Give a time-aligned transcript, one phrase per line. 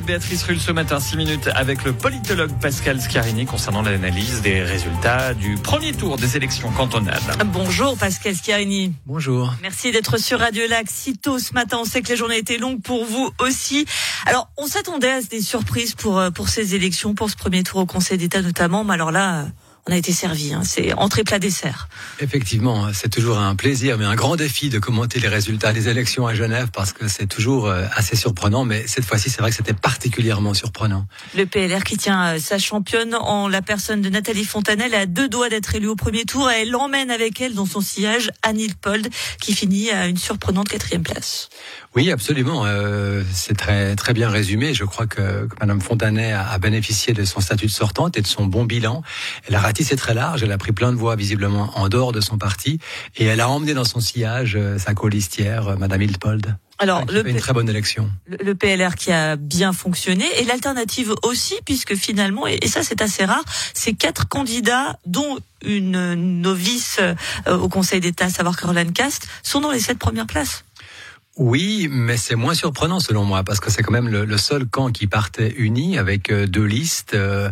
[0.00, 4.62] de Béatrice Rulle ce matin, 6 minutes, avec le politologue Pascal Scarini concernant l'analyse des
[4.62, 7.20] résultats du premier tour des élections cantonales.
[7.46, 8.94] Bonjour Pascal Scarini.
[9.06, 9.54] Bonjour.
[9.62, 11.78] Merci d'être sur Radio Lac si tôt ce matin.
[11.80, 13.84] On sait que les journées étaient longues pour vous aussi.
[14.26, 17.80] Alors, on s'attendait à des surprises pour, euh, pour ces élections, pour ce premier tour
[17.80, 18.84] au Conseil d'État notamment.
[18.84, 19.46] Mais alors là,
[19.90, 20.54] on a été servi.
[20.54, 20.62] Hein.
[20.64, 21.88] C'est entrée plat dessert.
[22.20, 26.28] Effectivement, c'est toujours un plaisir, mais un grand défi de commenter les résultats des élections
[26.28, 28.64] à Genève parce que c'est toujours euh, assez surprenant.
[28.64, 31.06] Mais cette fois-ci, c'est vrai que c'était particulièrement surprenant.
[31.36, 35.28] Le PLR qui tient euh, sa championne en la personne de Nathalie Fontanelle a deux
[35.28, 36.48] doigts d'être élue au premier tour.
[36.48, 39.08] Elle emmène avec elle dans son sillage Annie Pold
[39.40, 41.48] qui finit à une surprenante quatrième place.
[41.96, 42.62] Oui, absolument.
[42.66, 44.74] Euh, c'est très très bien résumé.
[44.74, 48.28] Je crois que, que Madame Fontanet a, bénéficié de son statut de sortante et de
[48.28, 49.02] son bon bilan.
[49.48, 50.42] Elle a ratissé très large.
[50.42, 52.78] Elle a pris plein de voix visiblement en dehors de son parti
[53.16, 56.54] et elle a emmené dans son sillage euh, sa colistière, euh, Madame Hildepold.
[56.78, 58.10] Alors, le une très bonne élection.
[58.26, 63.24] Le, PLR qui a bien fonctionné et l'alternative aussi, puisque finalement, et, ça c'est assez
[63.24, 69.28] rare, ces quatre candidats, dont une novice euh, au Conseil d'État, à savoir Caroline Cast,
[69.42, 70.64] sont dans les sept premières places.
[71.36, 74.90] Oui, mais c'est moins surprenant selon moi parce que c'est quand même le, seul camp
[74.90, 77.50] qui partait uni avec euh, deux listes euh,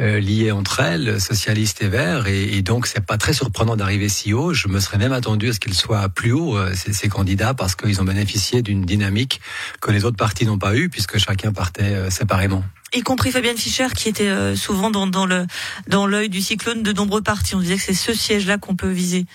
[0.00, 4.32] euh, liées entre elles, socialistes et verts, et, donc c'est pas très surprenant d'arriver si
[4.32, 4.54] haut.
[4.54, 7.74] Je me serais même attendu à ce qu'ils soient plus hauts euh, ces, candidats parce
[7.76, 9.42] qu'ils ont bénéficié d'une dynamique
[9.82, 13.88] que les autres partis n'ont pas eu puisque chacun partait séparément y compris Fabienne Fischer
[13.94, 17.54] qui était souvent dans, dans l'œil du cyclone de nombreux partis.
[17.54, 19.26] On disait que c'est ce siège-là qu'on peut viser.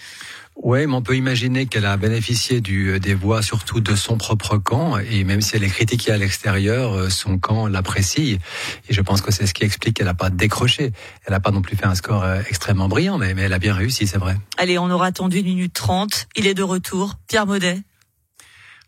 [0.55, 4.57] Oui, mais on peut imaginer qu'elle a bénéficié du, des voix surtout de son propre
[4.57, 8.39] camp, et même si elle est critiquée à l'extérieur, son camp l'apprécie.
[8.87, 10.91] Et je pense que c'est ce qui explique qu'elle n'a pas décroché.
[11.25, 13.73] Elle n'a pas non plus fait un score extrêmement brillant, mais, mais elle a bien
[13.73, 14.37] réussi, c'est vrai.
[14.57, 16.27] Allez, on aura attendu une minute trente.
[16.35, 17.15] Il est de retour.
[17.27, 17.81] Pierre Maudet.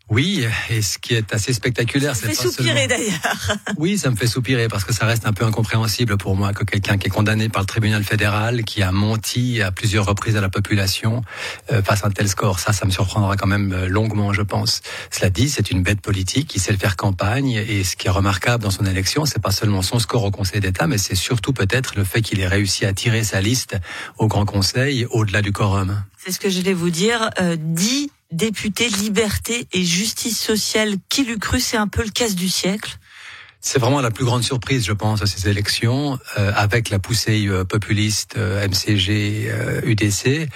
[0.08, 2.86] Oui, et ce qui est assez spectaculaire, c'est pas soupirer seulement...
[2.86, 3.56] d'ailleurs.
[3.76, 6.62] Oui, ça me fait soupirer parce que ça reste un peu incompréhensible pour moi que
[6.62, 10.40] quelqu'un qui est condamné par le tribunal fédéral, qui a menti à plusieurs reprises à
[10.40, 11.22] la population,
[11.72, 12.60] euh, fasse un tel score.
[12.60, 14.80] Ça, ça me surprendra quand même euh, longuement, je pense.
[15.10, 18.10] Cela dit, c'est une bête politique qui sait le faire campagne et ce qui est
[18.10, 21.52] remarquable dans son élection, c'est pas seulement son score au Conseil d'État, mais c'est surtout
[21.52, 23.76] peut-être le fait qu'il ait réussi à tirer sa liste
[24.18, 26.00] au Grand Conseil au-delà du quorum.
[26.16, 27.30] C'est ce que je vais vous dire.
[27.40, 30.96] Euh, 10 député liberté et justice sociale.
[31.08, 32.98] Qui l'eût cru C'est un peu le casse du siècle.
[33.68, 37.48] C'est vraiment la plus grande surprise, je pense, à ces élections, euh, avec la poussée
[37.48, 39.50] euh, populiste euh, MCG,
[39.84, 40.48] UDC.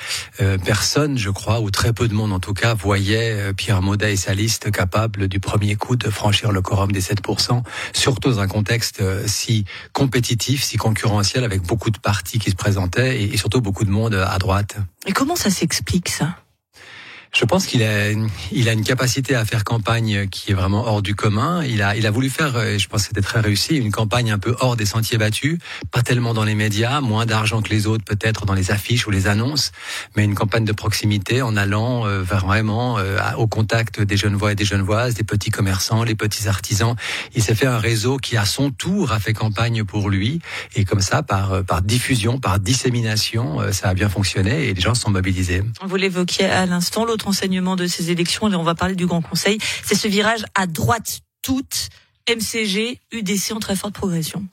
[0.65, 4.17] personne, je crois, ou très peu de monde en tout cas, voyait Pierre Maudet et
[4.17, 8.47] sa liste capable du premier coup de franchir le quorum des 7%, surtout dans un
[8.47, 13.61] contexte si compétitif, si concurrentiel, avec beaucoup de partis qui se présentaient et, et surtout
[13.61, 14.77] beaucoup de monde à droite.
[15.07, 16.37] Et comment ça s'explique ça?
[17.33, 18.11] Je pense qu'il a,
[18.53, 21.63] il a une capacité à faire campagne qui est vraiment hors du commun.
[21.65, 24.39] Il a, il a voulu faire, je pense que c'était très réussi, une campagne un
[24.39, 25.59] peu hors des sentiers battus,
[25.91, 29.11] pas tellement dans les médias, moins d'argent que les autres peut-être dans les affiches ou
[29.11, 29.73] les annonces,
[30.17, 34.53] mais une campagne de proximité en allant euh, vraiment euh, au contact des jeunes voix
[34.53, 36.95] et des jeunes voises, des petits commerçants, les petits artisans.
[37.35, 40.41] Il s'est fait un réseau qui à son tour a fait campagne pour lui
[40.75, 44.81] et comme ça, par, euh, par diffusion, par dissémination, ça a bien fonctionné et les
[44.81, 45.63] gens se sont mobilisés.
[45.83, 49.59] Vous l'évoquiez à l'instant, enseignement de ces élections, et on va parler du Grand Conseil,
[49.85, 51.89] c'est ce virage à droite toute
[52.29, 54.45] MCG, UDC en très forte progression.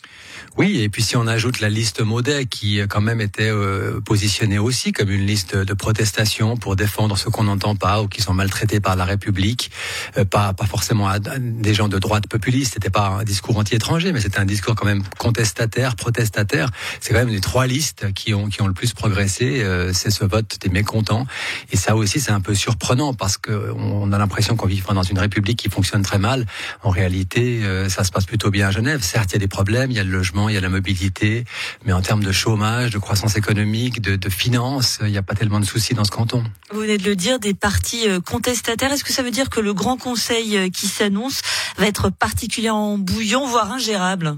[0.58, 4.58] Oui, et puis si on ajoute la liste Maudet, qui quand même était euh, positionnée
[4.58, 8.34] aussi comme une liste de protestation pour défendre ceux qu'on n'entend pas ou qui sont
[8.34, 9.70] maltraités par la République,
[10.18, 11.08] euh, pas, pas forcément
[11.40, 14.86] des gens de droite populiste, c'était pas un discours anti-étranger, mais c'était un discours quand
[14.86, 16.72] même contestataire, protestataire.
[17.00, 20.10] C'est quand même les trois listes qui ont, qui ont le plus progressé, euh, c'est
[20.10, 21.28] ce vote des mécontents.
[21.72, 25.04] Et ça aussi, c'est un peu surprenant parce que on a l'impression qu'on vit dans
[25.04, 26.46] une République qui fonctionne très mal.
[26.82, 29.02] En réalité, euh, ça se passe plutôt bien à Genève.
[29.02, 30.70] Certes, il y a des problèmes, il y a le logement, il y a la
[30.70, 31.46] mobilité,
[31.86, 35.36] mais en termes de chômage, de croissance économique, de, de finances, il n'y a pas
[35.36, 36.44] tellement de soucis dans ce canton.
[36.72, 38.92] Vous venez de le dire, des partis euh, contestataires.
[38.92, 41.42] Est-ce que ça veut dire que le Grand Conseil euh, qui s'annonce
[41.78, 44.38] va être particulièrement bouillant, voire ingérable?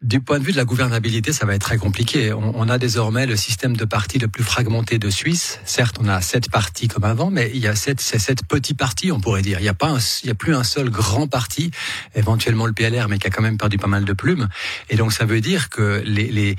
[0.00, 2.32] Du point de vue de la gouvernabilité, ça va être très compliqué.
[2.32, 5.58] On, on, a désormais le système de partis le plus fragmenté de Suisse.
[5.64, 9.10] Certes, on a sept partis comme avant, mais il y a sept, sept petits partis,
[9.10, 9.58] on pourrait dire.
[9.58, 11.72] Il n'y a a plus un seul grand parti,
[12.14, 14.48] éventuellement le PLR, mais qui a quand même perdu pas mal de plumes.
[14.88, 16.56] Et donc, ça veut dire que les, les,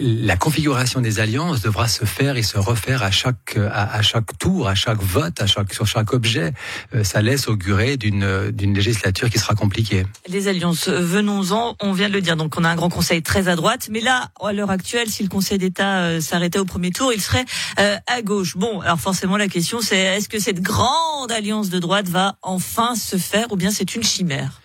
[0.00, 4.68] la configuration des alliances devra se faire et se refaire à chaque, à, chaque tour,
[4.68, 6.52] à chaque vote, à chaque, sur chaque objet.
[6.94, 10.06] Euh, ça laisse augurer d'une, d'une législature qui sera compliquée.
[10.28, 11.76] Les alliances, venons-en.
[11.80, 12.36] On vient de le dire.
[12.68, 16.00] Un grand conseil très à droite, mais là, à l'heure actuelle, si le Conseil d'État
[16.00, 17.44] euh, s'arrêtait au premier tour, il serait
[17.78, 18.56] euh, à gauche.
[18.56, 22.94] Bon, alors forcément, la question, c'est est-ce que cette grande alliance de droite va enfin
[22.94, 24.60] se faire, ou bien c'est une chimère?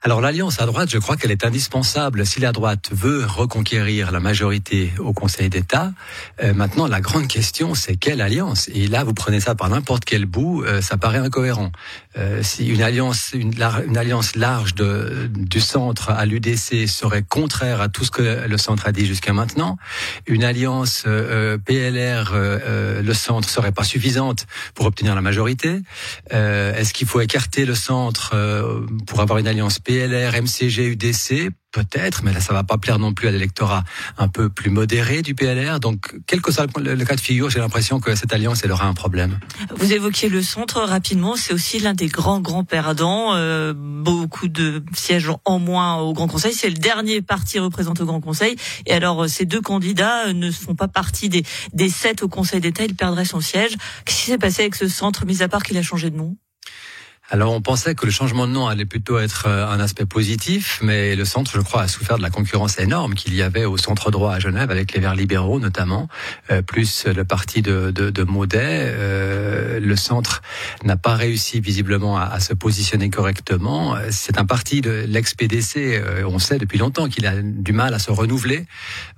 [0.00, 4.20] Alors l'alliance à droite, je crois qu'elle est indispensable si la droite veut reconquérir la
[4.20, 5.92] majorité au Conseil d'État.
[6.40, 8.70] Euh, maintenant, la grande question, c'est quelle alliance?
[8.72, 11.72] Et là, vous prenez ça par n'importe quel bout, euh, ça paraît incohérent.
[12.16, 13.52] Euh, si une alliance, une,
[13.88, 18.56] une alliance large de, du centre à l'UDC serait contraire à tout ce que le
[18.56, 19.78] centre a dit jusqu'à maintenant,
[20.28, 21.06] une alliance
[21.64, 25.80] PLR, le centre serait pas suffisante pour obtenir la majorité.
[26.30, 28.34] Est-ce qu'il faut écarter le centre
[29.06, 33.14] pour avoir une alliance PLR, MCG, UDC, peut-être, mais là ça va pas plaire non
[33.14, 33.84] plus à l'électorat
[34.18, 35.80] un peu plus modéré du PLR.
[35.80, 38.86] Donc, quel que soit le, cas de figure, j'ai l'impression que cette alliance, elle aura
[38.86, 39.40] un problème.
[39.76, 43.34] Vous évoquiez le centre rapidement, c'est aussi l'un des grands grands perdants.
[43.34, 46.52] Euh, beaucoup de sièges en moins au Grand Conseil.
[46.52, 48.56] C'est le dernier parti représenté au Grand Conseil.
[48.84, 52.84] Et alors, ces deux candidats ne font pas partie des, des sept au Conseil d'État.
[52.84, 53.74] Il perdrait son siège.
[54.04, 56.36] Qu'est-ce qui s'est passé avec ce centre, mis à part qu'il a changé de nom?
[57.30, 60.80] Alors on pensait que le changement de nom allait plutôt être euh, un aspect positif,
[60.82, 63.76] mais le centre, je crois, a souffert de la concurrence énorme qu'il y avait au
[63.76, 66.08] centre droit à Genève avec les Verts libéraux notamment,
[66.50, 68.58] euh, plus le parti de, de, de Maudet.
[68.62, 70.40] Euh, le centre
[70.84, 73.96] n'a pas réussi visiblement à, à, se positionner correctement.
[74.10, 78.10] C'est un parti de l'ex-PDC, on sait depuis longtemps qu'il a du mal à se
[78.10, 78.66] renouveler.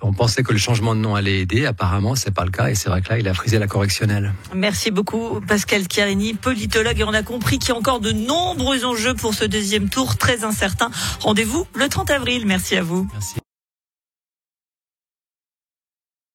[0.00, 2.74] On pensait que le changement de nom allait aider, apparemment c'est pas le cas, et
[2.74, 4.32] c'est vrai que là il a frisé la correctionnelle.
[4.54, 9.14] Merci beaucoup Pascal Chiarini, politologue, et on a compris qu'il y a de nombreux enjeux
[9.14, 10.90] pour ce deuxième tour très incertain.
[11.20, 12.46] Rendez-vous le 30 avril.
[12.46, 13.08] Merci à vous.